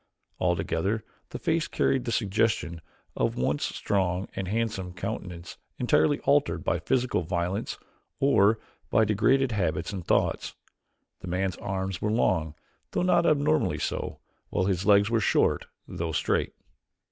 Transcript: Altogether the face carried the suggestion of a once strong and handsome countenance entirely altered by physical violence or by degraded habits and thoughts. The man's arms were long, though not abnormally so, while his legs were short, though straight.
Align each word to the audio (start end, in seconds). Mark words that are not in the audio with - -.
Altogether 0.39 1.03
the 1.29 1.37
face 1.37 1.67
carried 1.67 2.05
the 2.05 2.11
suggestion 2.11 2.81
of 3.15 3.37
a 3.37 3.39
once 3.39 3.63
strong 3.65 4.27
and 4.35 4.47
handsome 4.47 4.93
countenance 4.93 5.59
entirely 5.77 6.17
altered 6.21 6.63
by 6.63 6.79
physical 6.79 7.21
violence 7.21 7.77
or 8.19 8.57
by 8.89 9.05
degraded 9.05 9.51
habits 9.51 9.93
and 9.93 10.03
thoughts. 10.07 10.55
The 11.19 11.27
man's 11.27 11.57
arms 11.57 12.01
were 12.01 12.09
long, 12.11 12.55
though 12.89 13.03
not 13.03 13.27
abnormally 13.27 13.77
so, 13.77 14.17
while 14.49 14.65
his 14.65 14.87
legs 14.87 15.11
were 15.11 15.19
short, 15.21 15.67
though 15.87 16.13
straight. 16.13 16.53